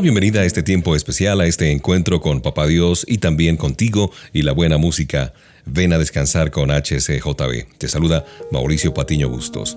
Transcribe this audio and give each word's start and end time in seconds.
Bienvenida 0.00 0.40
a 0.40 0.44
este 0.44 0.62
tiempo 0.62 0.96
especial, 0.96 1.40
a 1.40 1.46
este 1.46 1.70
encuentro 1.70 2.20
con 2.20 2.40
Papá 2.40 2.66
Dios 2.66 3.04
y 3.06 3.18
también 3.18 3.56
contigo 3.56 4.10
y 4.32 4.42
la 4.42 4.52
buena 4.52 4.78
música. 4.78 5.34
Ven 5.66 5.92
a 5.92 5.98
descansar 5.98 6.50
con 6.50 6.70
HCJB. 6.70 7.76
Te 7.78 7.88
saluda 7.88 8.24
Mauricio 8.50 8.94
Patiño 8.94 9.28
Bustos. 9.28 9.76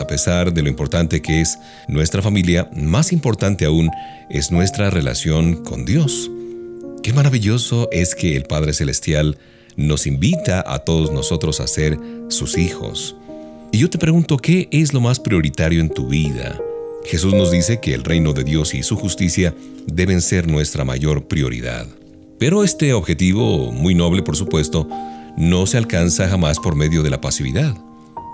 A 0.00 0.06
pesar 0.06 0.54
de 0.54 0.62
lo 0.62 0.68
importante 0.68 1.20
que 1.20 1.40
es 1.40 1.58
nuestra 1.88 2.22
familia, 2.22 2.70
más 2.74 3.12
importante 3.12 3.64
aún 3.64 3.90
es 4.30 4.50
nuestra 4.50 4.88
relación 4.88 5.64
con 5.64 5.84
Dios. 5.84 6.30
Qué 7.02 7.12
maravilloso 7.12 7.88
es 7.90 8.14
que 8.14 8.36
el 8.36 8.44
Padre 8.44 8.72
Celestial 8.72 9.36
nos 9.76 10.06
invita 10.06 10.64
a 10.66 10.78
todos 10.78 11.10
nosotros 11.12 11.60
a 11.60 11.66
ser 11.66 11.98
sus 12.28 12.56
hijos. 12.56 13.16
Y 13.72 13.78
yo 13.78 13.90
te 13.90 13.98
pregunto, 13.98 14.38
¿qué 14.38 14.68
es 14.70 14.94
lo 14.94 15.00
más 15.00 15.18
prioritario 15.18 15.80
en 15.80 15.90
tu 15.90 16.08
vida? 16.08 16.56
Jesús 17.06 17.34
nos 17.34 17.50
dice 17.50 17.80
que 17.80 17.94
el 17.94 18.04
reino 18.04 18.32
de 18.32 18.44
Dios 18.44 18.74
y 18.74 18.82
su 18.82 18.96
justicia 18.96 19.54
deben 19.86 20.20
ser 20.20 20.48
nuestra 20.48 20.84
mayor 20.84 21.28
prioridad. 21.28 21.86
Pero 22.38 22.64
este 22.64 22.92
objetivo, 22.92 23.72
muy 23.72 23.94
noble 23.94 24.22
por 24.22 24.36
supuesto, 24.36 24.88
no 25.36 25.66
se 25.66 25.78
alcanza 25.78 26.28
jamás 26.28 26.58
por 26.58 26.74
medio 26.74 27.02
de 27.02 27.10
la 27.10 27.20
pasividad. 27.20 27.76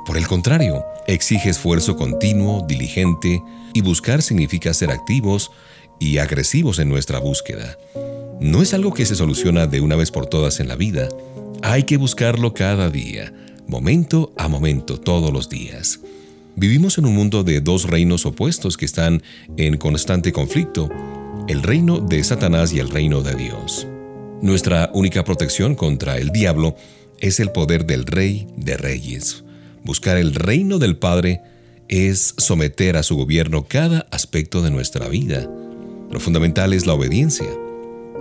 Por 0.06 0.16
el 0.16 0.26
contrario, 0.26 0.84
exige 1.06 1.50
esfuerzo 1.50 1.96
continuo, 1.96 2.64
diligente, 2.66 3.42
y 3.74 3.82
buscar 3.82 4.22
significa 4.22 4.74
ser 4.74 4.90
activos 4.90 5.50
y 6.00 6.18
agresivos 6.18 6.78
en 6.78 6.88
nuestra 6.88 7.18
búsqueda. 7.18 7.78
No 8.40 8.62
es 8.62 8.74
algo 8.74 8.92
que 8.92 9.06
se 9.06 9.14
soluciona 9.14 9.66
de 9.66 9.80
una 9.80 9.96
vez 9.96 10.10
por 10.10 10.26
todas 10.26 10.58
en 10.58 10.68
la 10.68 10.76
vida. 10.76 11.08
Hay 11.62 11.84
que 11.84 11.96
buscarlo 11.96 12.54
cada 12.54 12.90
día, 12.90 13.32
momento 13.68 14.32
a 14.36 14.48
momento, 14.48 14.98
todos 14.98 15.32
los 15.32 15.48
días. 15.48 16.00
Vivimos 16.54 16.98
en 16.98 17.06
un 17.06 17.14
mundo 17.14 17.44
de 17.44 17.60
dos 17.60 17.84
reinos 17.84 18.26
opuestos 18.26 18.76
que 18.76 18.84
están 18.84 19.22
en 19.56 19.78
constante 19.78 20.32
conflicto, 20.32 20.90
el 21.48 21.62
reino 21.62 21.98
de 21.98 22.22
Satanás 22.22 22.72
y 22.72 22.78
el 22.78 22.90
reino 22.90 23.22
de 23.22 23.34
Dios. 23.34 23.86
Nuestra 24.42 24.90
única 24.92 25.24
protección 25.24 25.74
contra 25.74 26.18
el 26.18 26.30
diablo 26.30 26.76
es 27.20 27.40
el 27.40 27.52
poder 27.52 27.86
del 27.86 28.04
Rey 28.04 28.46
de 28.56 28.76
Reyes. 28.76 29.44
Buscar 29.82 30.18
el 30.18 30.34
reino 30.34 30.78
del 30.78 30.96
Padre 30.96 31.40
es 31.88 32.34
someter 32.36 32.96
a 32.96 33.02
su 33.02 33.16
gobierno 33.16 33.66
cada 33.66 34.06
aspecto 34.10 34.62
de 34.62 34.70
nuestra 34.70 35.08
vida. 35.08 35.48
Lo 36.10 36.20
fundamental 36.20 36.74
es 36.74 36.86
la 36.86 36.94
obediencia. 36.94 37.48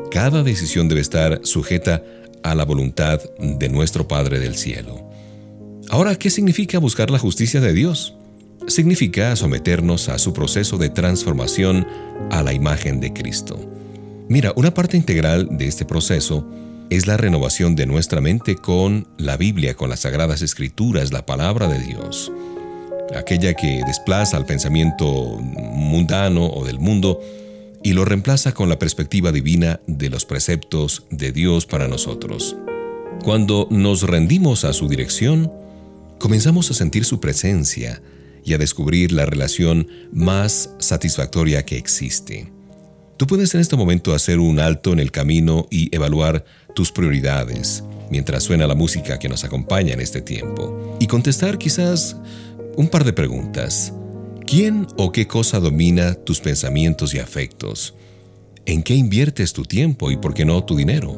Cada 0.10 0.44
decisión 0.44 0.88
debe 0.88 1.02
estar 1.02 1.42
sujeta 1.44 2.04
a 2.44 2.56
la 2.56 2.64
voluntad 2.64 3.20
de 3.40 3.70
nuestro 3.70 4.08
Padre 4.08 4.40
del 4.40 4.56
cielo. 4.56 5.10
Ahora, 5.90 6.16
¿qué 6.16 6.30
significa 6.30 6.80
buscar 6.80 7.12
la 7.12 7.20
justicia 7.20 7.60
de 7.60 7.74
Dios? 7.74 8.16
Significa 8.68 9.36
someternos 9.36 10.10
a 10.10 10.18
su 10.18 10.34
proceso 10.34 10.78
de 10.78 10.90
transformación 10.90 11.88
a 12.30 12.44
la 12.44 12.54
imagen 12.54 13.00
de 13.00 13.14
Cristo. 13.14 13.60
Mira, 14.30 14.54
una 14.56 14.74
parte 14.74 14.98
integral 14.98 15.50
de 15.58 15.68
este 15.68 15.86
proceso 15.86 16.48
es 16.90 17.08
la 17.08 17.18
renovación 17.18 17.76
de 17.76 17.86
nuestra 17.86 18.22
mente 18.22 18.56
con 18.56 19.08
la 19.18 19.38
Biblia, 19.38 19.76
con 19.76 19.90
las 19.90 20.02
sagradas 20.02 20.42
escrituras, 20.42 21.12
la 21.12 21.26
palabra 21.26 21.68
de 21.68 21.80
Dios. 21.80 22.32
Aquella 23.16 23.54
que 23.54 23.82
desplaza 23.86 24.38
al 24.38 24.46
pensamiento 24.46 25.06
mundano 25.42 26.48
o 26.48 26.66
del 26.66 26.80
mundo 26.80 27.20
y 27.84 27.94
lo 27.94 28.06
reemplaza 28.06 28.54
con 28.54 28.70
la 28.70 28.80
perspectiva 28.80 29.32
divina 29.32 29.80
de 29.88 30.10
los 30.10 30.26
preceptos 30.26 31.06
de 31.10 31.32
Dios 31.32 31.66
para 31.66 31.88
nosotros. 31.88 32.56
Cuando 33.24 33.68
nos 33.70 34.04
rendimos 34.04 34.66
a 34.66 34.74
su 34.74 34.88
dirección, 34.88 35.52
comenzamos 36.20 36.72
a 36.72 36.74
sentir 36.74 37.06
su 37.06 37.20
presencia, 37.20 38.02
y 38.44 38.54
a 38.54 38.58
descubrir 38.58 39.12
la 39.12 39.26
relación 39.26 39.88
más 40.12 40.72
satisfactoria 40.80 41.66
que 41.66 41.78
existe. 41.78 42.52
Tú 43.18 43.28
puedes 43.28 43.54
en 43.54 43.62
este 43.62 43.76
momento 43.76 44.14
hacer 44.14 44.40
un 44.40 44.60
alto 44.60 44.94
en 44.94 45.00
el 45.00 45.12
camino 45.12 45.68
y 45.70 45.96
evaluar 45.96 46.44
tus 46.74 46.92
prioridades 46.92 47.84
mientras 48.10 48.44
suena 48.44 48.68
la 48.68 48.76
música 48.76 49.18
que 49.18 49.30
nos 49.30 49.44
acompaña 49.44 49.94
en 49.94 50.02
este 50.02 50.22
tiempo 50.22 50.98
y 51.00 51.08
contestar 51.08 51.58
quizás 51.58 52.18
un 52.76 52.88
par 52.90 53.04
de 53.04 53.14
preguntas. 53.14 53.94
¿Quién 54.46 54.86
o 54.98 55.12
qué 55.12 55.28
cosa 55.28 55.60
domina 55.60 56.14
tus 56.14 56.42
pensamientos 56.42 57.14
y 57.14 57.20
afectos? 57.20 57.94
¿En 58.66 58.84
qué 58.84 58.96
inviertes 58.96 59.54
tu 59.54 59.64
tiempo 59.64 60.12
y 60.12 60.18
por 60.18 60.34
qué 60.34 60.46
no 60.46 60.64
tu 60.64 60.76
dinero? 60.76 61.16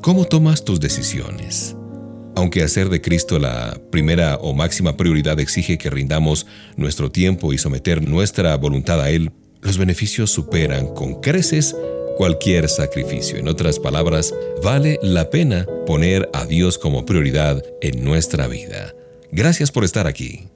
¿Cómo 0.00 0.24
tomas 0.24 0.64
tus 0.64 0.78
decisiones? 0.78 1.74
Aunque 2.38 2.62
hacer 2.62 2.88
de 2.88 3.00
Cristo 3.00 3.40
la 3.40 3.80
primera 3.90 4.36
o 4.36 4.54
máxima 4.54 4.96
prioridad 4.96 5.40
exige 5.40 5.76
que 5.76 5.90
rindamos 5.90 6.46
nuestro 6.76 7.10
tiempo 7.10 7.52
y 7.52 7.58
someter 7.58 8.08
nuestra 8.08 8.56
voluntad 8.56 9.00
a 9.00 9.10
Él, 9.10 9.32
los 9.60 9.76
beneficios 9.76 10.30
superan 10.30 10.86
con 10.94 11.20
creces 11.20 11.74
cualquier 12.16 12.68
sacrificio. 12.68 13.38
En 13.38 13.48
otras 13.48 13.80
palabras, 13.80 14.32
vale 14.62 15.00
la 15.02 15.30
pena 15.30 15.66
poner 15.84 16.30
a 16.32 16.46
Dios 16.46 16.78
como 16.78 17.04
prioridad 17.04 17.60
en 17.80 18.04
nuestra 18.04 18.46
vida. 18.46 18.94
Gracias 19.32 19.72
por 19.72 19.82
estar 19.82 20.06
aquí. 20.06 20.46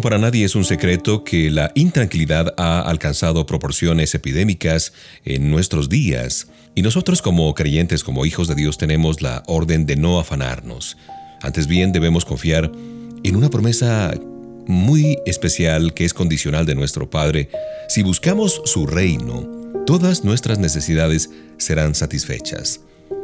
Para 0.00 0.18
nadie 0.18 0.44
es 0.44 0.54
un 0.54 0.64
secreto 0.64 1.24
que 1.24 1.50
la 1.50 1.72
intranquilidad 1.74 2.54
ha 2.56 2.82
alcanzado 2.82 3.46
proporciones 3.46 4.14
epidémicas 4.14 4.92
en 5.24 5.50
nuestros 5.50 5.88
días 5.88 6.46
y 6.76 6.82
nosotros 6.82 7.20
como 7.20 7.52
creyentes, 7.54 8.04
como 8.04 8.24
hijos 8.24 8.46
de 8.46 8.54
Dios, 8.54 8.78
tenemos 8.78 9.22
la 9.22 9.42
orden 9.48 9.86
de 9.86 9.96
no 9.96 10.20
afanarnos. 10.20 10.96
Antes 11.42 11.66
bien, 11.66 11.90
debemos 11.90 12.24
confiar 12.24 12.70
en 13.24 13.36
una 13.36 13.50
promesa 13.50 14.14
muy 14.66 15.18
especial 15.26 15.92
que 15.94 16.04
es 16.04 16.14
condicional 16.14 16.64
de 16.64 16.76
nuestro 16.76 17.10
Padre. 17.10 17.50
Si 17.88 18.04
buscamos 18.04 18.62
su 18.66 18.86
reino, 18.86 19.48
todas 19.84 20.22
nuestras 20.22 20.60
necesidades 20.60 21.30
serán 21.56 21.96
satisfechas. 21.96 22.80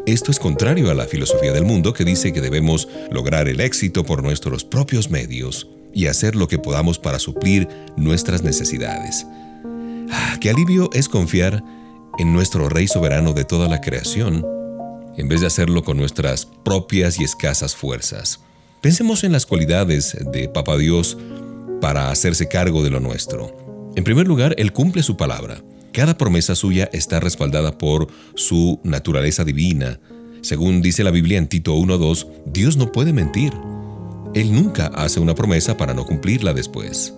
Esto 0.07 0.33
es 0.33 0.41
contrario 0.41 0.91
a 0.91 0.95
la 0.95 1.07
filosofía 1.07 1.53
del 1.53 1.65
mundo 1.65 1.93
que 1.93 2.05
dice 2.05 2.33
que 2.33 2.41
debemos 2.41 2.89
lograr 3.13 3.49
el 3.49 3.61
éxito 3.61 4.05
por 4.05 4.25
nuestros 4.25 4.65
propios 4.65 5.09
medios 5.09 5.69
y 5.95 6.07
hacer 6.07 6.37
lo 6.37 6.49
que 6.49 6.59
podamos 6.59 6.99
para 6.99 7.19
suplir 7.19 7.69
nuestras 7.97 8.43
necesidades. 8.43 9.27
Ah, 10.11 10.37
qué 10.41 10.51
alivio 10.51 10.91
es 10.93 11.09
confiar 11.09 11.63
en 12.19 12.33
nuestro 12.33 12.69
Rey 12.69 12.87
soberano 12.87 13.33
de 13.33 13.45
toda 13.45 13.69
la 13.69 13.81
creación, 13.81 14.45
en 15.17 15.29
vez 15.29 15.41
de 15.41 15.47
hacerlo 15.47 15.85
con 15.85 15.97
nuestras 15.97 16.47
propias 16.47 17.19
y 17.19 17.25
escasas 17.25 17.75
fuerzas. 17.75 18.41
Pensemos 18.81 19.25
en 19.25 19.33
las 19.33 19.47
cualidades 19.47 20.17
de 20.33 20.49
Papa 20.49 20.77
Dios 20.77 21.17
para 21.81 22.11
hacerse 22.11 22.49
cargo 22.49 22.83
de 22.83 22.91
lo 22.91 23.01
nuestro. 23.01 23.93
En 23.97 24.05
primer 24.05 24.27
lugar, 24.27 24.55
Él 24.59 24.73
cumple 24.73 25.03
su 25.03 25.17
palabra. 25.17 25.63
Cada 25.93 26.19
promesa 26.19 26.55
suya 26.55 26.91
está 26.93 27.21
respaldada 27.21 27.79
por 27.79 28.09
su 28.35 28.81
naturaleza 28.83 29.45
divina. 29.45 30.01
Según 30.43 30.83
dice 30.83 31.05
la 31.05 31.13
Biblia 31.13 31.39
en 31.39 31.47
Tito 31.47 31.75
1.2, 31.77 32.27
Dios 32.47 32.77
no 32.77 32.91
puede 32.91 33.13
mentir. 33.13 33.53
Él 34.35 34.53
nunca 34.53 34.87
hace 34.87 35.21
una 35.21 35.37
promesa 35.37 35.77
para 35.77 35.95
no 35.95 36.05
cumplirla 36.05 36.53
después. 36.53 37.15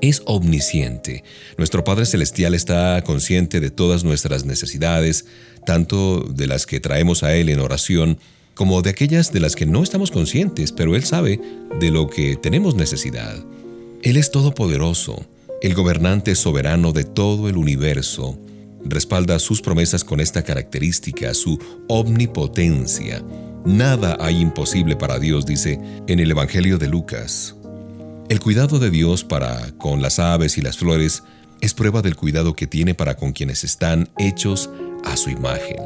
Es 0.00 0.22
omnisciente. 0.26 1.22
Nuestro 1.56 1.84
Padre 1.84 2.06
Celestial 2.06 2.54
está 2.54 3.02
consciente 3.04 3.60
de 3.60 3.70
todas 3.70 4.02
nuestras 4.02 4.44
necesidades, 4.44 5.26
tanto 5.64 6.20
de 6.20 6.48
las 6.48 6.66
que 6.66 6.80
traemos 6.80 7.22
a 7.22 7.34
Él 7.36 7.48
en 7.48 7.60
oración, 7.60 8.18
como 8.54 8.82
de 8.82 8.90
aquellas 8.90 9.32
de 9.32 9.40
las 9.40 9.54
que 9.54 9.64
no 9.64 9.82
estamos 9.82 10.10
conscientes, 10.10 10.72
pero 10.72 10.96
Él 10.96 11.04
sabe 11.04 11.40
de 11.78 11.90
lo 11.90 12.08
que 12.08 12.36
tenemos 12.36 12.74
necesidad. 12.74 13.36
Él 14.02 14.16
es 14.16 14.32
todopoderoso, 14.32 15.24
el 15.62 15.74
gobernante 15.74 16.34
soberano 16.34 16.92
de 16.92 17.04
todo 17.04 17.48
el 17.48 17.56
universo. 17.56 18.38
Respalda 18.84 19.38
sus 19.38 19.62
promesas 19.62 20.02
con 20.02 20.20
esta 20.20 20.42
característica, 20.42 21.32
su 21.32 21.58
omnipotencia. 21.88 23.22
Nada 23.64 24.18
hay 24.20 24.42
imposible 24.42 24.94
para 24.94 25.18
Dios, 25.18 25.46
dice 25.46 25.80
en 26.06 26.20
el 26.20 26.30
Evangelio 26.30 26.76
de 26.76 26.86
Lucas. 26.86 27.56
El 28.28 28.38
cuidado 28.38 28.78
de 28.78 28.90
Dios 28.90 29.24
para 29.24 29.70
con 29.78 30.02
las 30.02 30.18
aves 30.18 30.58
y 30.58 30.60
las 30.60 30.76
flores 30.76 31.22
es 31.62 31.72
prueba 31.72 32.02
del 32.02 32.14
cuidado 32.14 32.54
que 32.54 32.66
tiene 32.66 32.92
para 32.94 33.16
con 33.16 33.32
quienes 33.32 33.64
están 33.64 34.10
hechos 34.18 34.68
a 35.04 35.16
su 35.16 35.30
imagen. 35.30 35.78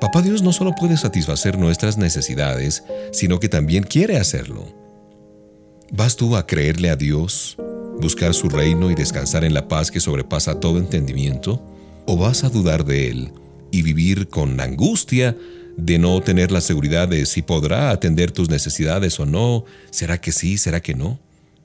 Papá 0.00 0.22
Dios 0.22 0.42
no 0.42 0.52
solo 0.52 0.74
puede 0.74 0.96
satisfacer 0.96 1.56
nuestras 1.56 1.98
necesidades, 1.98 2.82
sino 3.12 3.38
que 3.38 3.48
también 3.48 3.84
quiere 3.84 4.16
hacerlo. 4.16 4.66
¿Vas 5.92 6.16
tú 6.16 6.36
a 6.36 6.46
creerle 6.46 6.90
a 6.90 6.96
Dios, 6.96 7.56
buscar 8.00 8.34
su 8.34 8.48
reino 8.48 8.90
y 8.90 8.96
descansar 8.96 9.44
en 9.44 9.54
la 9.54 9.68
paz 9.68 9.92
que 9.92 10.00
sobrepasa 10.00 10.58
todo 10.58 10.78
entendimiento? 10.78 11.62
¿O 12.06 12.16
vas 12.16 12.42
a 12.42 12.48
dudar 12.48 12.84
de 12.84 13.08
Él 13.08 13.32
y 13.70 13.82
vivir 13.82 14.28
con 14.28 14.60
angustia 14.60 15.36
de 15.78 15.98
no 15.98 16.20
tener 16.20 16.50
la 16.50 16.60
seguridad 16.60 17.08
de 17.08 17.24
si 17.24 17.40
podrá 17.40 17.90
atender 17.90 18.32
tus 18.32 18.50
necesidades 18.50 19.18
o 19.20 19.26
no, 19.26 19.64
será 19.90 20.20
que 20.20 20.32
sí, 20.32 20.58
será 20.58 20.80
que 20.80 20.94
no. 20.94 21.18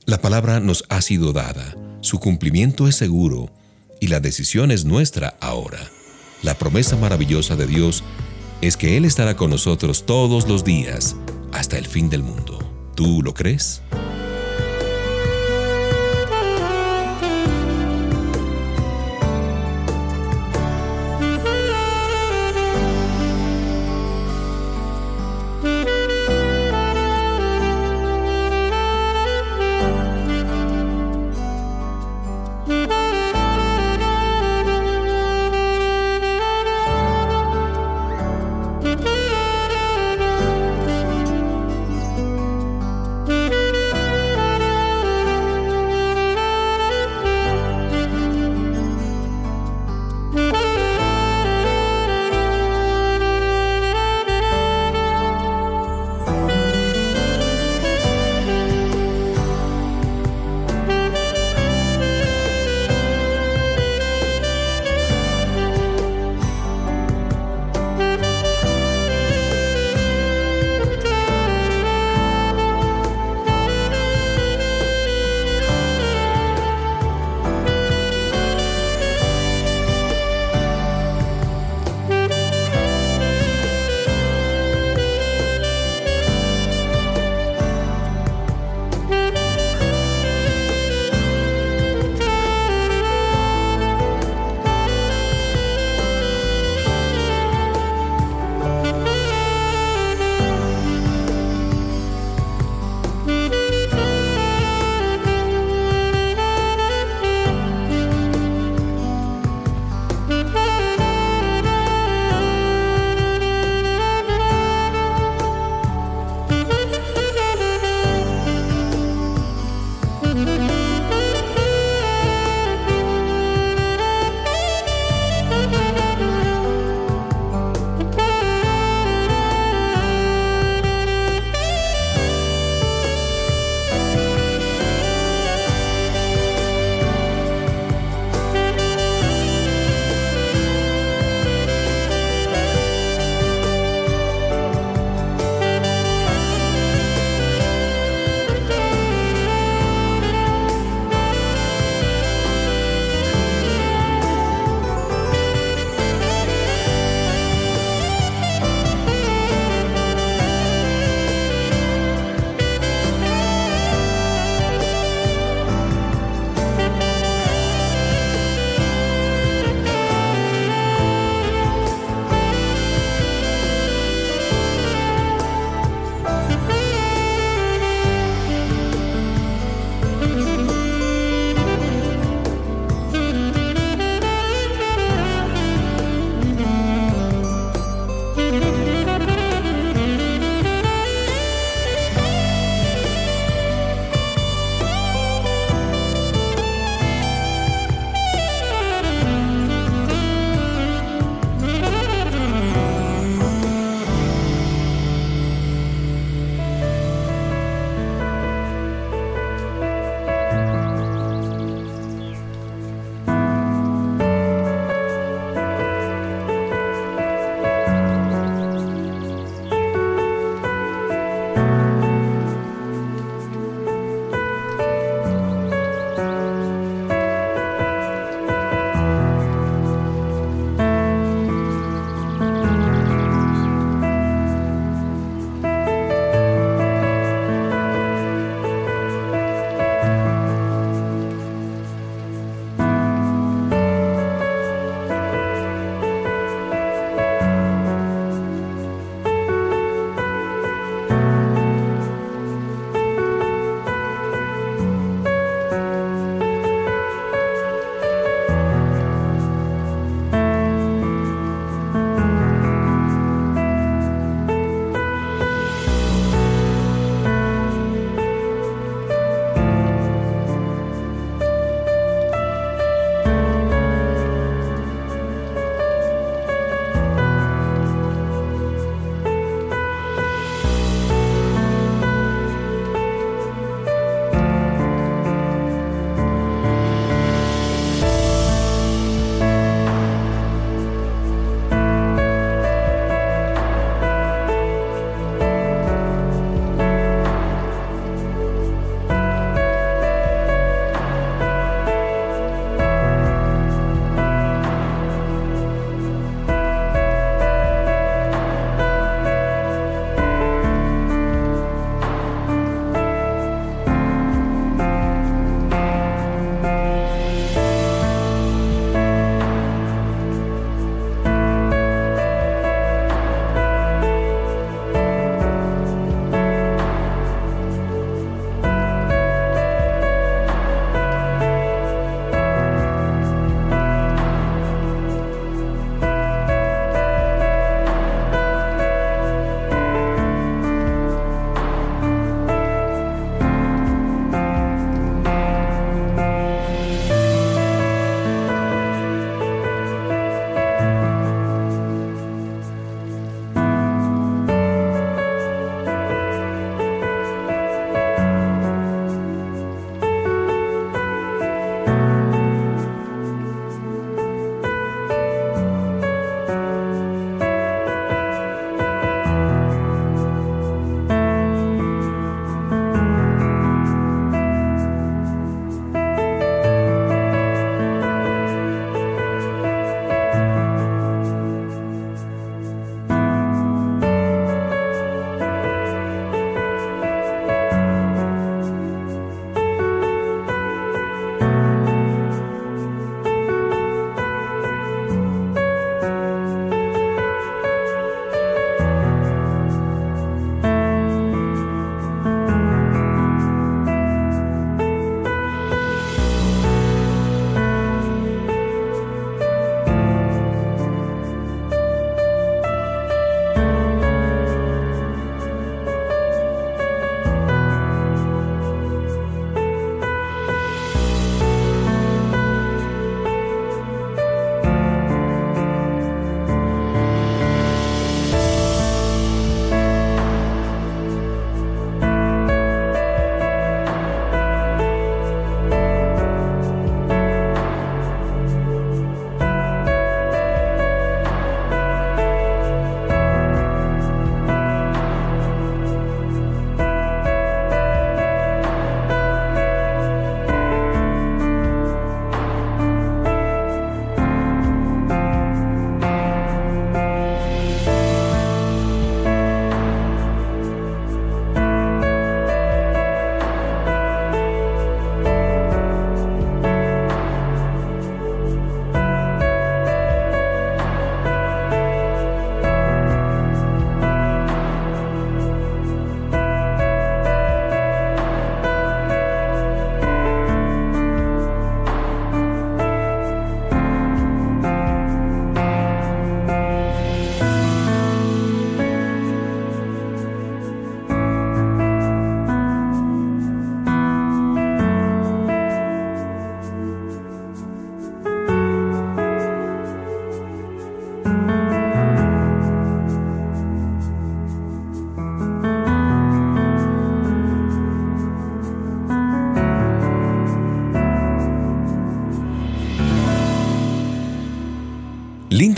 La 0.06 0.20
palabra 0.20 0.60
nos 0.60 0.84
ha 0.88 1.02
sido 1.02 1.32
dada, 1.32 1.76
su 2.00 2.20
cumplimiento 2.20 2.86
es 2.86 2.94
seguro 2.94 3.50
y 4.00 4.06
la 4.06 4.20
decisión 4.20 4.70
es 4.70 4.84
nuestra 4.84 5.36
ahora. 5.40 5.80
La 6.42 6.54
promesa 6.54 6.96
maravillosa 6.96 7.56
de 7.56 7.66
Dios 7.66 8.04
es 8.60 8.76
que 8.76 8.96
Él 8.96 9.04
estará 9.04 9.36
con 9.36 9.50
nosotros 9.50 10.06
todos 10.06 10.46
los 10.48 10.64
días 10.64 11.16
hasta 11.52 11.76
el 11.76 11.86
fin 11.86 12.08
del 12.08 12.22
mundo. 12.22 12.58
¿Tú 12.94 13.20
lo 13.22 13.34
crees? 13.34 13.82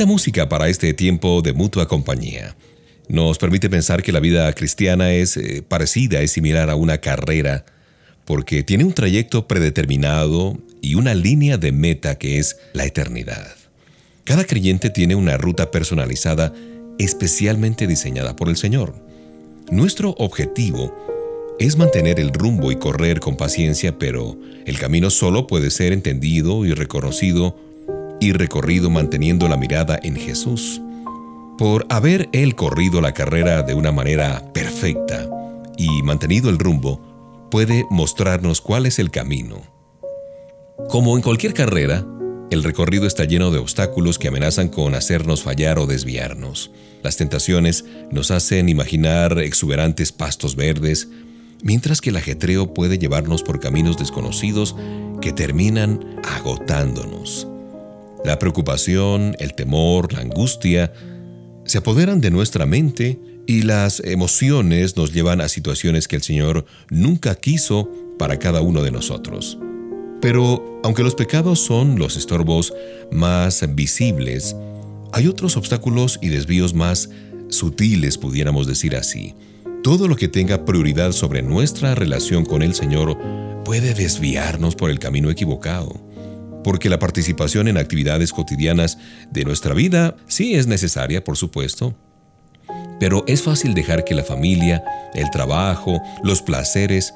Música 0.06 0.48
para 0.48 0.68
este 0.68 0.94
tiempo 0.94 1.42
de 1.42 1.52
mutua 1.52 1.88
compañía. 1.88 2.54
Nos 3.08 3.38
permite 3.38 3.68
pensar 3.68 4.04
que 4.04 4.12
la 4.12 4.20
vida 4.20 4.52
cristiana 4.52 5.12
es 5.12 5.36
eh, 5.36 5.64
parecida, 5.66 6.20
es 6.20 6.30
similar 6.30 6.70
a 6.70 6.76
una 6.76 6.98
carrera, 6.98 7.64
porque 8.24 8.62
tiene 8.62 8.84
un 8.84 8.92
trayecto 8.92 9.48
predeterminado 9.48 10.56
y 10.80 10.94
una 10.94 11.12
línea 11.16 11.58
de 11.58 11.72
meta 11.72 12.18
que 12.18 12.38
es 12.38 12.56
la 12.72 12.84
eternidad. 12.84 13.48
Cada 14.22 14.44
creyente 14.44 14.90
tiene 14.90 15.16
una 15.16 15.38
ruta 15.38 15.72
personalizada 15.72 16.52
especialmente 17.00 17.88
diseñada 17.88 18.36
por 18.36 18.48
el 18.48 18.56
Señor. 18.56 18.94
Nuestro 19.72 20.10
objetivo 20.18 20.94
es 21.58 21.76
mantener 21.76 22.20
el 22.20 22.32
rumbo 22.32 22.70
y 22.70 22.76
correr 22.76 23.18
con 23.18 23.36
paciencia, 23.36 23.98
pero 23.98 24.38
el 24.66 24.78
camino 24.78 25.10
solo 25.10 25.48
puede 25.48 25.72
ser 25.72 25.92
entendido 25.92 26.64
y 26.64 26.74
reconocido 26.74 27.65
y 28.20 28.32
recorrido 28.32 28.90
manteniendo 28.90 29.48
la 29.48 29.56
mirada 29.56 29.98
en 30.02 30.16
Jesús. 30.16 30.80
Por 31.58 31.86
haber 31.88 32.28
Él 32.32 32.54
corrido 32.54 33.00
la 33.00 33.12
carrera 33.12 33.62
de 33.62 33.74
una 33.74 33.92
manera 33.92 34.42
perfecta 34.52 35.28
y 35.76 36.02
mantenido 36.02 36.50
el 36.50 36.58
rumbo, 36.58 37.00
puede 37.50 37.86
mostrarnos 37.90 38.60
cuál 38.60 38.86
es 38.86 38.98
el 38.98 39.10
camino. 39.10 39.62
Como 40.88 41.16
en 41.16 41.22
cualquier 41.22 41.54
carrera, 41.54 42.04
el 42.50 42.62
recorrido 42.62 43.06
está 43.06 43.24
lleno 43.24 43.50
de 43.50 43.58
obstáculos 43.58 44.18
que 44.18 44.28
amenazan 44.28 44.68
con 44.68 44.94
hacernos 44.94 45.42
fallar 45.42 45.78
o 45.78 45.86
desviarnos. 45.86 46.70
Las 47.02 47.16
tentaciones 47.16 47.84
nos 48.10 48.30
hacen 48.30 48.68
imaginar 48.68 49.38
exuberantes 49.38 50.12
pastos 50.12 50.54
verdes, 50.54 51.08
mientras 51.62 52.00
que 52.00 52.10
el 52.10 52.16
ajetreo 52.16 52.72
puede 52.74 52.98
llevarnos 52.98 53.42
por 53.42 53.58
caminos 53.58 53.96
desconocidos 53.96 54.76
que 55.20 55.32
terminan 55.32 56.20
agotándonos. 56.22 57.48
La 58.26 58.40
preocupación, 58.40 59.36
el 59.38 59.54
temor, 59.54 60.12
la 60.12 60.18
angustia 60.18 60.92
se 61.64 61.78
apoderan 61.78 62.20
de 62.20 62.32
nuestra 62.32 62.66
mente 62.66 63.20
y 63.46 63.62
las 63.62 64.00
emociones 64.00 64.96
nos 64.96 65.12
llevan 65.12 65.40
a 65.40 65.48
situaciones 65.48 66.08
que 66.08 66.16
el 66.16 66.22
Señor 66.22 66.66
nunca 66.90 67.36
quiso 67.36 67.88
para 68.18 68.40
cada 68.40 68.62
uno 68.62 68.82
de 68.82 68.90
nosotros. 68.90 69.58
Pero 70.20 70.80
aunque 70.82 71.04
los 71.04 71.14
pecados 71.14 71.60
son 71.60 72.00
los 72.00 72.16
estorbos 72.16 72.74
más 73.12 73.64
visibles, 73.76 74.56
hay 75.12 75.28
otros 75.28 75.56
obstáculos 75.56 76.18
y 76.20 76.30
desvíos 76.30 76.74
más 76.74 77.10
sutiles, 77.48 78.18
pudiéramos 78.18 78.66
decir 78.66 78.96
así. 78.96 79.36
Todo 79.84 80.08
lo 80.08 80.16
que 80.16 80.26
tenga 80.26 80.64
prioridad 80.64 81.12
sobre 81.12 81.42
nuestra 81.42 81.94
relación 81.94 82.44
con 82.44 82.62
el 82.62 82.74
Señor 82.74 83.16
puede 83.64 83.94
desviarnos 83.94 84.74
por 84.74 84.90
el 84.90 84.98
camino 84.98 85.30
equivocado 85.30 86.05
porque 86.66 86.90
la 86.90 86.98
participación 86.98 87.68
en 87.68 87.76
actividades 87.76 88.32
cotidianas 88.32 88.98
de 89.30 89.44
nuestra 89.44 89.72
vida 89.72 90.16
sí 90.26 90.56
es 90.56 90.66
necesaria, 90.66 91.22
por 91.22 91.36
supuesto, 91.36 91.94
pero 92.98 93.22
es 93.28 93.42
fácil 93.42 93.72
dejar 93.72 94.02
que 94.02 94.16
la 94.16 94.24
familia, 94.24 94.82
el 95.14 95.30
trabajo, 95.30 96.02
los 96.24 96.42
placeres 96.42 97.14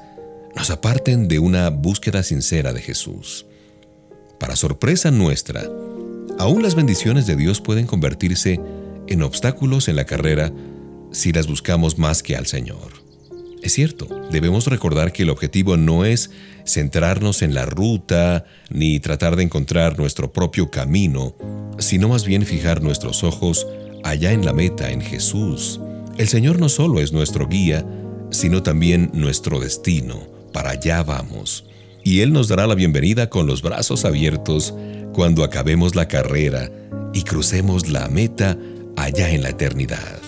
nos 0.55 0.69
aparten 0.69 1.27
de 1.27 1.39
una 1.39 1.69
búsqueda 1.69 2.23
sincera 2.23 2.71
de 2.71 2.81
Jesús. 2.81 3.45
Para 4.39 4.55
sorpresa 4.55 5.11
nuestra, 5.11 5.69
aún 6.39 6.63
las 6.63 6.75
bendiciones 6.75 7.27
de 7.27 7.35
Dios 7.35 7.59
pueden 7.59 7.87
convertirse 7.87 8.61
en 9.07 9.21
obstáculos 9.21 9.89
en 9.89 9.97
la 9.97 10.05
carrera 10.05 10.53
si 11.11 11.33
las 11.33 11.47
buscamos 11.47 11.97
más 11.97 12.23
que 12.23 12.37
al 12.37 12.45
Señor. 12.45 13.01
Es 13.61 13.73
cierto, 13.73 14.07
debemos 14.31 14.67
recordar 14.67 15.11
que 15.11 15.23
el 15.23 15.29
objetivo 15.29 15.75
no 15.75 16.05
es 16.05 16.31
centrarnos 16.65 17.41
en 17.41 17.53
la 17.53 17.65
ruta 17.65 18.45
ni 18.69 18.99
tratar 18.99 19.35
de 19.35 19.43
encontrar 19.43 19.97
nuestro 19.97 20.31
propio 20.31 20.69
camino, 20.69 21.35
sino 21.79 22.09
más 22.09 22.25
bien 22.25 22.45
fijar 22.45 22.81
nuestros 22.81 23.23
ojos 23.23 23.67
allá 24.03 24.31
en 24.31 24.45
la 24.45 24.53
meta, 24.53 24.91
en 24.91 25.01
Jesús. 25.01 25.79
El 26.17 26.27
Señor 26.27 26.59
no 26.59 26.69
solo 26.69 26.99
es 26.99 27.11
nuestro 27.11 27.47
guía, 27.47 27.85
sino 28.31 28.63
también 28.63 29.11
nuestro 29.13 29.59
destino. 29.59 30.27
Para 30.53 30.71
allá 30.71 31.03
vamos. 31.03 31.65
Y 32.03 32.21
Él 32.21 32.33
nos 32.33 32.47
dará 32.47 32.67
la 32.67 32.75
bienvenida 32.75 33.29
con 33.29 33.47
los 33.47 33.61
brazos 33.61 34.05
abiertos 34.05 34.73
cuando 35.13 35.43
acabemos 35.43 35.95
la 35.95 36.07
carrera 36.07 36.69
y 37.13 37.23
crucemos 37.23 37.89
la 37.89 38.07
meta 38.07 38.57
allá 38.97 39.29
en 39.31 39.43
la 39.43 39.49
eternidad. 39.49 40.19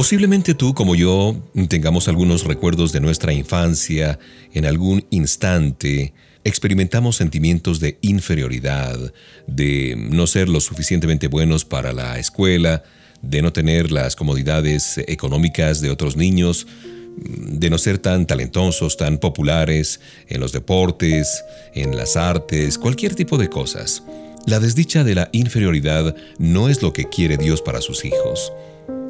Posiblemente 0.00 0.54
tú 0.54 0.72
como 0.72 0.94
yo 0.94 1.36
tengamos 1.68 2.08
algunos 2.08 2.44
recuerdos 2.44 2.90
de 2.90 3.02
nuestra 3.02 3.34
infancia, 3.34 4.18
en 4.54 4.64
algún 4.64 5.04
instante 5.10 6.14
experimentamos 6.42 7.16
sentimientos 7.16 7.80
de 7.80 7.98
inferioridad, 8.00 8.98
de 9.46 9.96
no 9.98 10.26
ser 10.26 10.48
lo 10.48 10.60
suficientemente 10.60 11.28
buenos 11.28 11.66
para 11.66 11.92
la 11.92 12.18
escuela, 12.18 12.82
de 13.20 13.42
no 13.42 13.52
tener 13.52 13.92
las 13.92 14.16
comodidades 14.16 14.96
económicas 15.06 15.82
de 15.82 15.90
otros 15.90 16.16
niños, 16.16 16.66
de 17.18 17.68
no 17.68 17.76
ser 17.76 17.98
tan 17.98 18.26
talentosos, 18.26 18.96
tan 18.96 19.18
populares 19.18 20.00
en 20.28 20.40
los 20.40 20.52
deportes, 20.52 21.44
en 21.74 21.94
las 21.94 22.16
artes, 22.16 22.78
cualquier 22.78 23.14
tipo 23.14 23.36
de 23.36 23.50
cosas. 23.50 24.02
La 24.46 24.60
desdicha 24.60 25.04
de 25.04 25.14
la 25.14 25.28
inferioridad 25.32 26.16
no 26.38 26.70
es 26.70 26.80
lo 26.80 26.94
que 26.94 27.10
quiere 27.10 27.36
Dios 27.36 27.60
para 27.60 27.82
sus 27.82 28.06
hijos. 28.06 28.50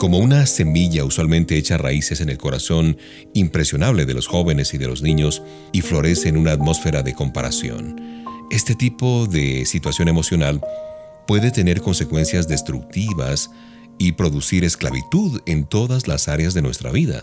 Como 0.01 0.17
una 0.17 0.47
semilla 0.47 1.05
usualmente 1.05 1.59
echa 1.59 1.77
raíces 1.77 2.23
en 2.23 2.31
el 2.31 2.39
corazón 2.39 2.97
impresionable 3.35 4.07
de 4.07 4.15
los 4.15 4.29
jóvenes 4.29 4.73
y 4.73 4.79
de 4.79 4.87
los 4.87 5.03
niños 5.03 5.43
y 5.73 5.83
florece 5.83 6.31
en 6.31 6.39
una 6.39 6.53
atmósfera 6.53 7.03
de 7.03 7.13
comparación. 7.13 8.01
Este 8.51 8.75
tipo 8.75 9.27
de 9.27 9.67
situación 9.67 10.09
emocional 10.09 10.63
puede 11.27 11.51
tener 11.51 11.83
consecuencias 11.83 12.49
destructivas 12.49 13.51
y 13.99 14.13
producir 14.13 14.65
esclavitud 14.65 15.43
en 15.45 15.67
todas 15.67 16.09
las 16.09 16.29
áreas 16.29 16.55
de 16.55 16.63
nuestra 16.63 16.91
vida. 16.91 17.21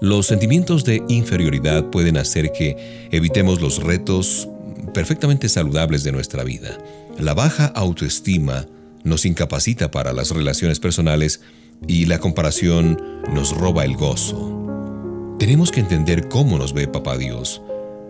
Los 0.00 0.28
sentimientos 0.28 0.84
de 0.84 1.02
inferioridad 1.08 1.90
pueden 1.90 2.16
hacer 2.16 2.52
que 2.52 3.08
evitemos 3.10 3.60
los 3.60 3.82
retos 3.82 4.48
perfectamente 4.94 5.48
saludables 5.48 6.04
de 6.04 6.12
nuestra 6.12 6.44
vida. 6.44 6.78
La 7.18 7.34
baja 7.34 7.66
autoestima 7.66 8.68
nos 9.02 9.26
incapacita 9.26 9.90
para 9.90 10.12
las 10.12 10.30
relaciones 10.30 10.78
personales 10.78 11.40
y 11.86 12.06
la 12.06 12.18
comparación 12.18 13.00
nos 13.32 13.56
roba 13.56 13.84
el 13.84 13.96
gozo. 13.96 15.36
Tenemos 15.38 15.70
que 15.70 15.80
entender 15.80 16.28
cómo 16.28 16.58
nos 16.58 16.72
ve 16.72 16.86
Papá 16.86 17.16
Dios, 17.16 17.62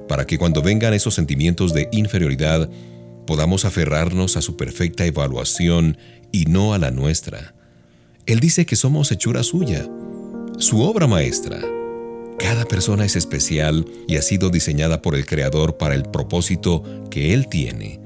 para 0.08 0.26
que 0.26 0.38
cuando 0.38 0.62
vengan 0.62 0.94
esos 0.94 1.14
sentimientos 1.14 1.72
de 1.72 1.88
inferioridad 1.92 2.68
podamos 3.26 3.64
aferrarnos 3.64 4.36
a 4.36 4.42
su 4.42 4.56
perfecta 4.56 5.06
evaluación 5.06 5.96
y 6.32 6.46
no 6.46 6.74
a 6.74 6.78
la 6.78 6.90
nuestra. 6.90 7.54
Él 8.26 8.40
dice 8.40 8.66
que 8.66 8.76
somos 8.76 9.12
hechura 9.12 9.42
suya, 9.42 9.88
su 10.58 10.82
obra 10.82 11.06
maestra. 11.06 11.60
Cada 12.38 12.64
persona 12.64 13.04
es 13.04 13.16
especial 13.16 13.86
y 14.08 14.16
ha 14.16 14.22
sido 14.22 14.50
diseñada 14.50 15.02
por 15.02 15.14
el 15.14 15.26
Creador 15.26 15.76
para 15.76 15.94
el 15.94 16.02
propósito 16.02 16.82
que 17.10 17.32
Él 17.34 17.48
tiene. 17.48 18.00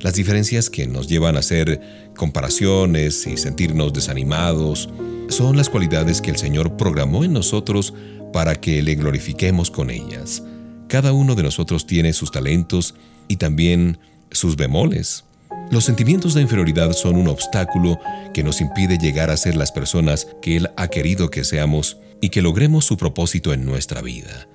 Las 0.00 0.14
diferencias 0.14 0.70
que 0.70 0.86
nos 0.86 1.06
llevan 1.06 1.36
a 1.36 1.40
hacer 1.40 1.80
comparaciones 2.16 3.26
y 3.26 3.36
sentirnos 3.36 3.92
desanimados 3.92 4.88
son 5.28 5.56
las 5.56 5.70
cualidades 5.70 6.20
que 6.20 6.30
el 6.30 6.36
Señor 6.36 6.76
programó 6.76 7.24
en 7.24 7.32
nosotros 7.32 7.94
para 8.32 8.54
que 8.56 8.82
le 8.82 8.94
glorifiquemos 8.94 9.70
con 9.70 9.90
ellas. 9.90 10.42
Cada 10.88 11.12
uno 11.12 11.34
de 11.34 11.42
nosotros 11.42 11.86
tiene 11.86 12.12
sus 12.12 12.30
talentos 12.30 12.94
y 13.28 13.36
también 13.36 13.98
sus 14.30 14.56
bemoles. 14.56 15.24
Los 15.70 15.84
sentimientos 15.84 16.34
de 16.34 16.42
inferioridad 16.42 16.92
son 16.92 17.16
un 17.16 17.28
obstáculo 17.28 17.98
que 18.34 18.42
nos 18.42 18.60
impide 18.60 18.98
llegar 18.98 19.30
a 19.30 19.36
ser 19.36 19.56
las 19.56 19.72
personas 19.72 20.28
que 20.42 20.56
Él 20.56 20.70
ha 20.76 20.88
querido 20.88 21.30
que 21.30 21.44
seamos 21.44 21.98
y 22.20 22.28
que 22.28 22.42
logremos 22.42 22.84
su 22.84 22.96
propósito 22.96 23.52
en 23.52 23.64
nuestra 23.64 24.02
vida. 24.02 24.48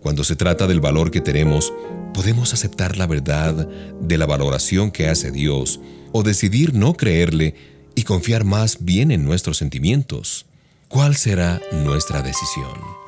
Cuando 0.00 0.24
se 0.24 0.36
trata 0.36 0.66
del 0.66 0.80
valor 0.80 1.10
que 1.10 1.20
tenemos, 1.20 1.72
podemos 2.12 2.52
aceptar 2.52 2.96
la 2.96 3.06
verdad 3.06 3.68
de 4.00 4.18
la 4.18 4.26
valoración 4.26 4.90
que 4.90 5.08
hace 5.08 5.30
Dios 5.30 5.80
o 6.16 6.22
decidir 6.22 6.74
no 6.74 6.94
creerle 6.94 7.56
y 7.96 8.04
confiar 8.04 8.44
más 8.44 8.84
bien 8.84 9.10
en 9.10 9.24
nuestros 9.24 9.56
sentimientos. 9.56 10.46
¿Cuál 10.86 11.16
será 11.16 11.60
nuestra 11.72 12.22
decisión? 12.22 13.03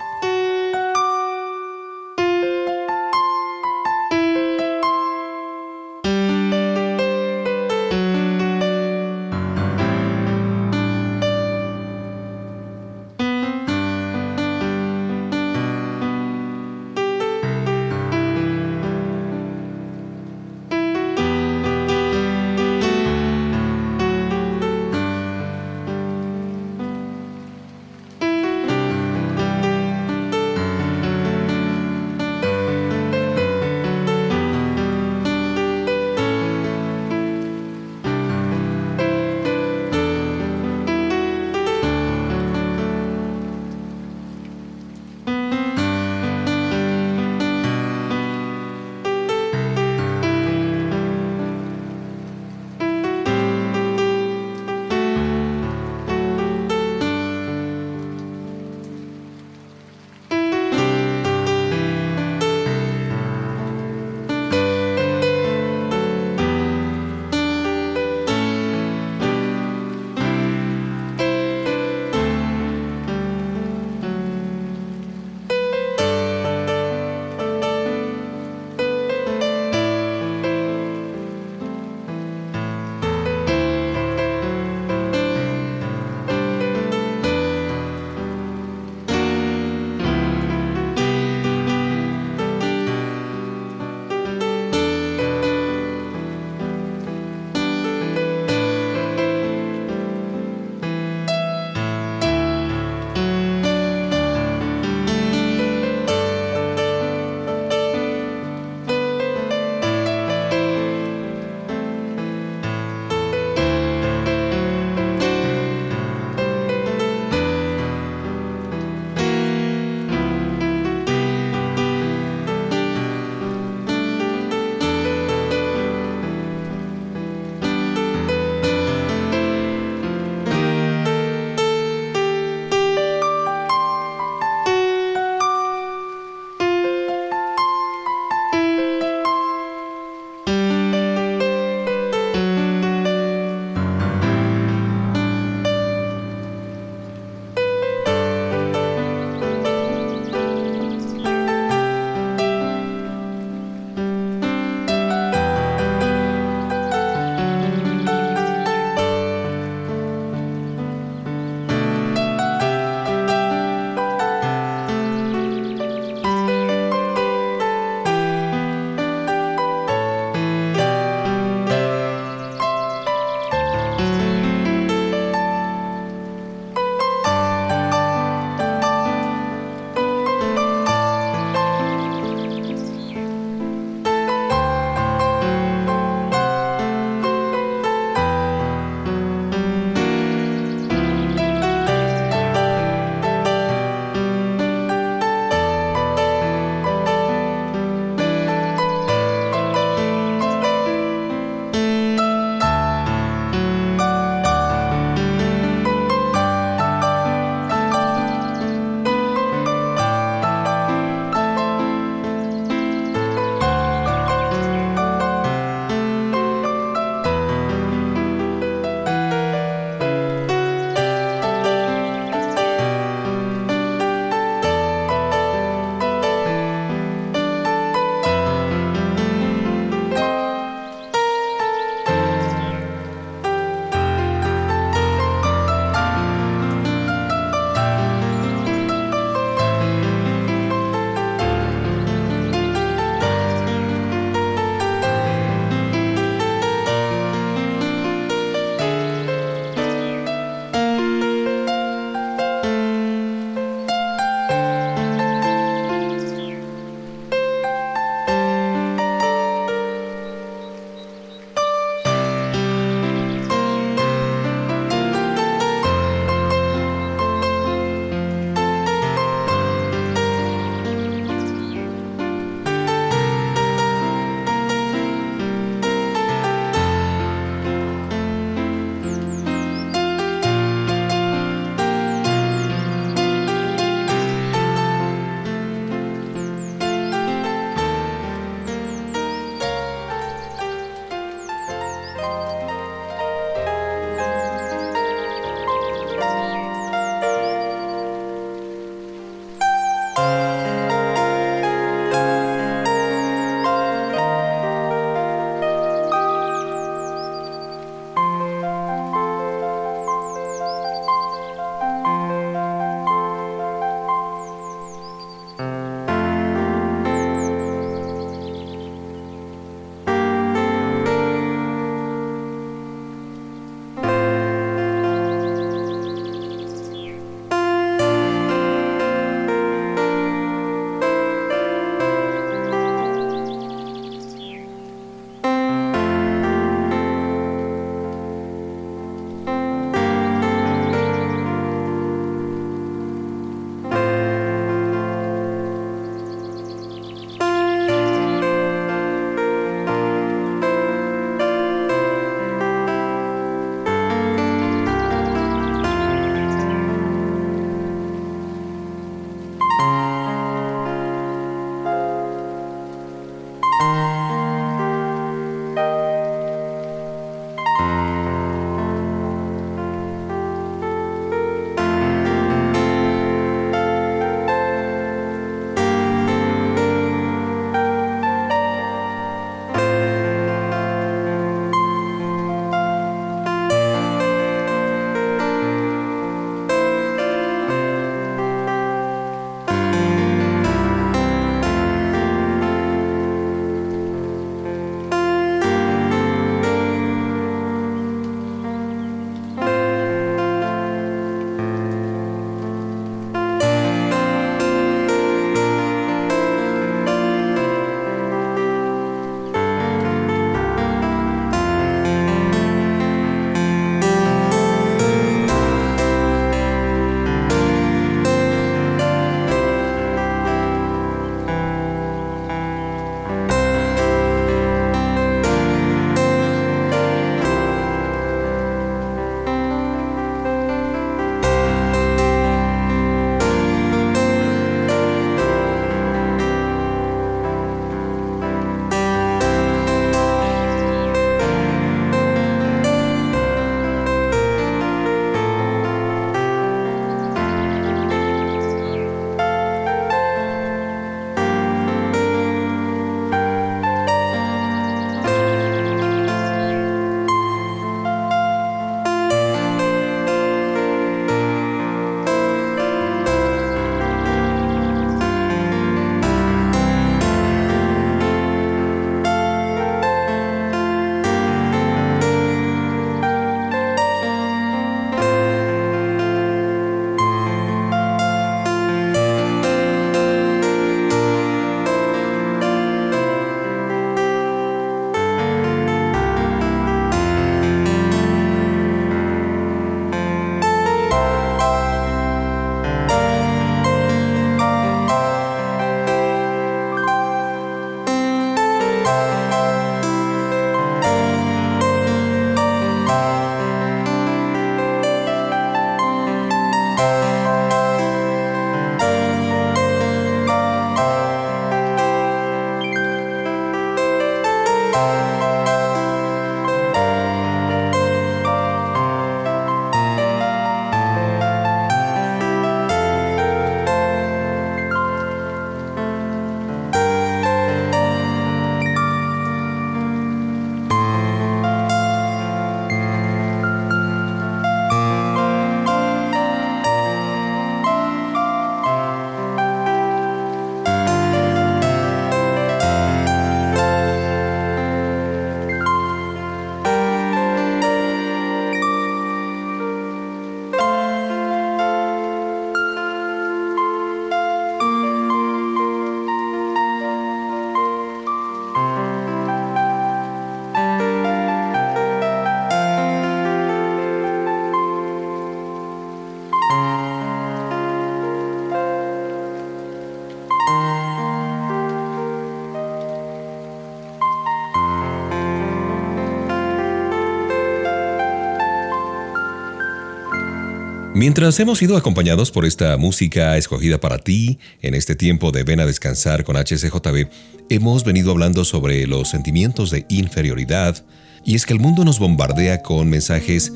Mientras 581.17 581.59
hemos 581.61 581.79
sido 581.79 581.97
acompañados 581.97 582.51
por 582.51 582.67
esta 582.67 582.95
música 582.99 583.57
escogida 583.57 583.99
para 583.99 584.19
ti 584.19 584.59
en 584.83 584.93
este 584.93 585.15
tiempo 585.15 585.51
de 585.51 585.65
Ven 585.65 585.81
a 585.81 585.87
Descansar 585.87 586.45
con 586.45 586.57
HCJB, 586.57 587.31
hemos 587.71 588.05
venido 588.05 588.33
hablando 588.33 588.67
sobre 588.67 589.07
los 589.07 589.31
sentimientos 589.31 589.91
de 589.91 590.05
inferioridad, 590.11 591.07
y 591.43 591.55
es 591.55 591.65
que 591.65 591.73
el 591.73 591.81
mundo 591.81 592.05
nos 592.05 592.19
bombardea 592.19 592.83
con 592.83 593.09
mensajes 593.09 593.73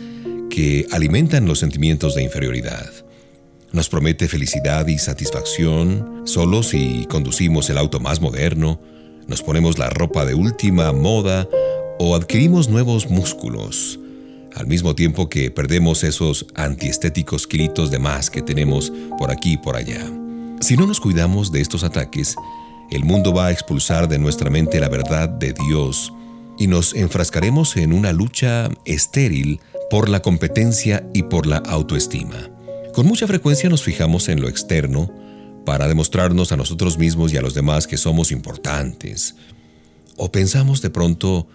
que 0.50 0.86
alimentan 0.90 1.46
los 1.46 1.60
sentimientos 1.60 2.14
de 2.14 2.24
inferioridad. 2.24 2.90
Nos 3.72 3.88
promete 3.88 4.28
felicidad 4.28 4.86
y 4.88 4.98
satisfacción 4.98 6.24
solo 6.26 6.62
si 6.62 7.06
conducimos 7.08 7.70
el 7.70 7.78
auto 7.78 8.00
más 8.00 8.20
moderno, 8.20 8.82
nos 9.26 9.40
ponemos 9.40 9.78
la 9.78 9.88
ropa 9.88 10.26
de 10.26 10.34
última 10.34 10.92
moda 10.92 11.48
o 11.98 12.14
adquirimos 12.14 12.68
nuevos 12.68 13.08
músculos 13.08 13.99
al 14.54 14.66
mismo 14.66 14.94
tiempo 14.94 15.28
que 15.28 15.50
perdemos 15.50 16.04
esos 16.04 16.46
antiestéticos 16.54 17.46
kilitos 17.46 17.90
de 17.90 17.98
más 17.98 18.30
que 18.30 18.42
tenemos 18.42 18.92
por 19.18 19.30
aquí 19.30 19.52
y 19.52 19.56
por 19.56 19.76
allá. 19.76 20.04
Si 20.60 20.76
no 20.76 20.86
nos 20.86 21.00
cuidamos 21.00 21.52
de 21.52 21.60
estos 21.60 21.84
ataques, 21.84 22.36
el 22.90 23.04
mundo 23.04 23.32
va 23.32 23.46
a 23.46 23.52
expulsar 23.52 24.08
de 24.08 24.18
nuestra 24.18 24.50
mente 24.50 24.80
la 24.80 24.88
verdad 24.88 25.28
de 25.28 25.52
Dios 25.52 26.12
y 26.58 26.66
nos 26.66 26.94
enfrascaremos 26.94 27.76
en 27.76 27.92
una 27.92 28.12
lucha 28.12 28.68
estéril 28.84 29.60
por 29.88 30.08
la 30.08 30.20
competencia 30.20 31.08
y 31.14 31.22
por 31.22 31.46
la 31.46 31.58
autoestima. 31.58 32.50
Con 32.92 33.06
mucha 33.06 33.26
frecuencia 33.26 33.70
nos 33.70 33.82
fijamos 33.82 34.28
en 34.28 34.40
lo 34.40 34.48
externo 34.48 35.10
para 35.64 35.88
demostrarnos 35.88 36.52
a 36.52 36.56
nosotros 36.56 36.98
mismos 36.98 37.32
y 37.32 37.36
a 37.36 37.42
los 37.42 37.54
demás 37.54 37.86
que 37.86 37.96
somos 37.96 38.32
importantes. 38.32 39.36
O 40.16 40.30
pensamos 40.30 40.82
de 40.82 40.90
pronto, 40.90 41.46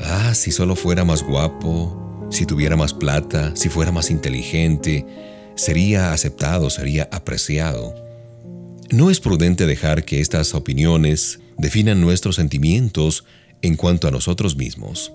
ah, 0.00 0.34
si 0.34 0.52
solo 0.52 0.76
fuera 0.76 1.04
más 1.04 1.22
guapo, 1.22 2.11
si 2.32 2.46
tuviera 2.46 2.76
más 2.76 2.94
plata, 2.94 3.52
si 3.54 3.68
fuera 3.68 3.92
más 3.92 4.10
inteligente, 4.10 5.06
sería 5.54 6.12
aceptado, 6.12 6.70
sería 6.70 7.08
apreciado. 7.12 7.94
No 8.90 9.10
es 9.10 9.20
prudente 9.20 9.66
dejar 9.66 10.04
que 10.04 10.20
estas 10.20 10.54
opiniones 10.54 11.40
definan 11.58 12.00
nuestros 12.00 12.36
sentimientos 12.36 13.24
en 13.60 13.76
cuanto 13.76 14.08
a 14.08 14.10
nosotros 14.10 14.56
mismos. 14.56 15.12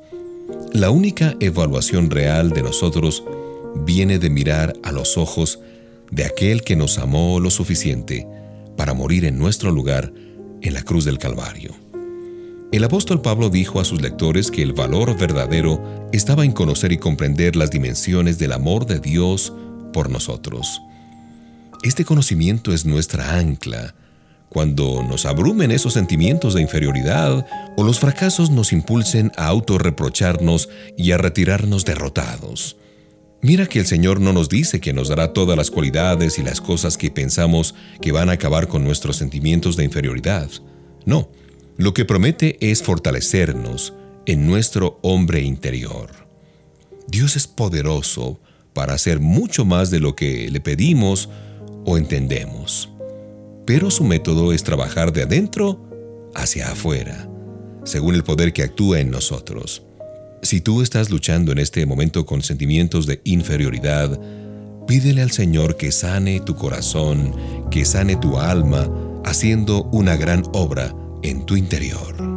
La 0.72 0.92
única 0.92 1.36
evaluación 1.40 2.12
real 2.12 2.52
de 2.52 2.62
nosotros 2.62 3.24
viene 3.84 4.20
de 4.20 4.30
mirar 4.30 4.74
a 4.84 4.92
los 4.92 5.18
ojos 5.18 5.60
de 6.12 6.24
aquel 6.24 6.62
que 6.62 6.76
nos 6.76 7.00
amó 7.00 7.40
lo 7.40 7.50
suficiente 7.50 8.28
para 8.78 8.94
morir 8.94 9.26
en 9.26 9.40
nuestro 9.40 9.72
lugar 9.72 10.14
en 10.62 10.74
la 10.74 10.84
cruz 10.84 11.04
del 11.04 11.18
Calvario. 11.18 11.87
El 12.70 12.84
apóstol 12.84 13.22
Pablo 13.22 13.50
dijo 13.50 13.80
a 13.80 13.86
sus 13.86 14.02
lectores 14.02 14.52
que 14.52 14.62
el 14.62 14.74
valor 14.74 15.18
verdadero 15.18 16.10
estaba 16.12 16.44
en 16.44 16.52
conocer 16.52 16.92
y 16.92 16.98
comprender 16.98 17.56
las 17.56 17.72
dimensiones 17.72 18.40
del 18.40 18.52
amor 18.52 18.86
de 18.86 19.00
Dios 19.00 19.54
por 19.94 20.10
nosotros. 20.10 20.82
Este 21.84 22.04
conocimiento 22.04 22.74
es 22.74 22.86
nuestra 22.86 23.38
ancla 23.38 23.96
cuando 24.50 25.02
nos 25.02 25.26
abrumen 25.26 25.72
esos 25.72 25.94
sentimientos 25.94 26.56
de 26.56 26.62
inferioridad 26.62 27.46
o 27.78 27.84
los 27.84 28.00
fracasos 28.00 28.50
nos 28.50 28.74
impulsen 28.74 29.32
a 29.38 29.48
autorreprocharnos 29.48 30.68
y 30.98 31.12
a 31.12 31.18
retirarnos 31.18 31.86
derrotados. 31.86 32.76
Mira 33.42 33.68
que 33.68 33.80
el 33.80 33.86
Señor 33.86 34.20
no 34.20 34.34
nos 34.34 34.50
dice 34.50 34.82
que 34.82 34.92
nos 34.92 35.08
dará 35.08 35.32
todas 35.32 35.56
las 35.56 35.72
cualidades 35.72 36.38
y 36.38 36.44
las 36.44 36.60
cosas 36.60 36.98
que 36.98 37.12
pensamos 37.12 37.76
que 38.02 38.12
van 38.12 38.30
a 38.30 38.34
acabar 38.34 38.68
con 38.68 38.84
nuestros 38.84 39.16
sentimientos 39.16 39.78
de 39.78 39.86
inferioridad. 39.86 40.50
No, 41.06 41.30
lo 41.78 41.94
que 41.94 42.06
promete 42.06 42.58
es 42.60 42.82
fortalecernos 42.82 43.94
en 44.26 44.48
nuestro 44.48 45.00
hombre 45.04 45.42
interior. 45.42 46.10
Dios 47.08 47.36
es 47.36 47.46
poderoso 47.48 48.40
para 48.74 48.96
hacer 48.96 49.20
mucho 49.20 49.64
más 49.64 49.92
de 49.92 50.00
lo 50.00 50.16
que 50.16 50.50
le 50.50 50.60
pedimos 50.60 51.30
o 51.86 51.98
entendemos. 51.98 52.90
Pero 53.66 53.92
su 53.92 54.04
método 54.04 54.54
es 54.54 54.64
trabajar 54.64 55.14
de 55.14 55.24
adentro 55.24 56.32
hacia 56.36 56.72
afuera, 56.72 57.30
según 57.84 58.16
el 58.16 58.24
poder 58.24 58.54
que 58.54 58.64
actúa 58.64 59.00
en 59.00 59.12
nosotros. 59.12 59.84
Si 60.42 60.62
tú 60.62 60.82
estás 60.82 61.10
luchando 61.12 61.52
en 61.52 61.60
este 61.60 61.86
momento 61.86 62.26
con 62.26 62.42
sentimientos 62.42 63.06
de 63.06 63.22
inferioridad, 63.24 64.20
pídele 64.88 65.22
al 65.22 65.32
Señor 65.32 65.78
que 65.78 65.92
sane 65.92 66.40
tu 66.40 66.56
corazón, 66.56 67.34
que 67.70 67.86
sane 67.86 68.16
tu 68.16 68.40
alma, 68.40 68.90
haciendo 69.24 69.84
una 69.92 70.16
gran 70.16 70.44
obra 70.54 70.96
en 71.24 71.46
tu 71.46 71.56
interior. 71.56 72.37